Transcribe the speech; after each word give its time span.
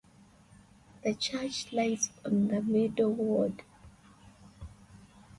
The 1.03 1.13
church 1.13 1.71
lies 1.71 2.09
on 2.25 2.47
the 2.47 2.63
middle 2.63 3.13
ward. 3.13 3.61